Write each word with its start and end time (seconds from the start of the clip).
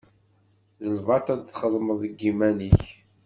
D 0.89 0.89
lbaṭel 0.97 1.39
i 1.41 1.45
txedmeḍ 1.47 1.97
deg 2.03 2.15
yiman-ik. 2.23 2.83